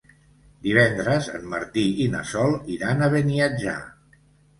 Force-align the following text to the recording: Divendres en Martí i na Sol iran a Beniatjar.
Divendres 0.67 1.27
en 1.39 1.43
Martí 1.51 1.83
i 2.05 2.07
na 2.13 2.21
Sol 2.31 2.57
iran 2.77 3.05
a 3.05 3.11
Beniatjar. 3.17 3.77